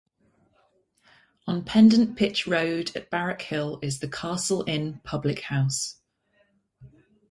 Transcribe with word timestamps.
On 1.45 1.63
Pendant 1.63 2.15
Pitch 2.15 2.47
(road) 2.47 2.91
at 2.95 3.11
Barrack 3.11 3.43
Hill 3.43 3.77
is 3.83 3.99
the 3.99 4.07
Castle 4.07 4.63
Inn 4.65 4.99
public 5.03 5.41
house. 5.41 5.97